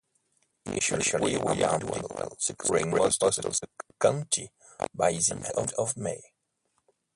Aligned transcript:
Initially, 0.65 1.37
William 1.37 1.77
did 1.79 1.87
well, 2.09 2.35
securing 2.39 2.89
most 2.89 3.21
of 3.21 3.35
the 3.35 3.67
county 4.01 4.51
by 4.95 5.11
the 5.11 5.53
end 5.59 5.73
of 5.77 5.95
May. 5.95 6.23